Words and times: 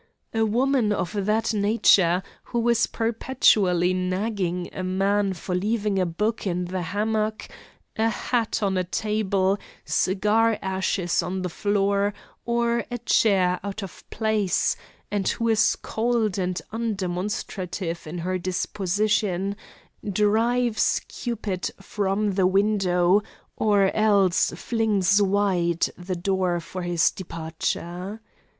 A 0.33 0.43
woman 0.43 0.91
of 0.91 1.25
that 1.27 1.53
nature, 1.53 2.23
who 2.45 2.67
is 2.69 2.87
perpetually 2.87 3.93
nagging 3.93 4.67
a 4.73 4.81
man 4.83 5.33
for 5.33 5.53
leaving 5.53 5.99
a 5.99 6.07
book 6.07 6.47
in 6.47 6.65
the 6.65 6.81
hammock, 6.81 7.47
a 7.97 8.09
hat 8.09 8.63
on 8.63 8.77
a 8.79 8.83
table, 8.83 9.59
cigar 9.85 10.57
ashes 10.59 11.21
on 11.21 11.43
the 11.43 11.49
floor, 11.49 12.15
or 12.45 12.83
a 12.89 12.97
chair 12.97 13.59
out 13.63 13.83
of 13.83 14.03
place, 14.09 14.75
and 15.11 15.27
who 15.27 15.47
is 15.49 15.77
cold 15.83 16.39
and 16.39 16.63
undemonstrative 16.73 18.07
in 18.07 18.17
her 18.17 18.39
disposition, 18.39 19.55
drives 20.11 20.99
Cupid 21.09 21.69
from 21.79 22.31
the 22.31 22.47
window, 22.47 23.21
or 23.55 23.95
else 23.95 24.51
flings 24.55 25.21
wide 25.21 25.85
the 25.95 26.15
door 26.15 26.59
for 26.59 26.81
his 26.81 27.11
departure. 27.11 28.19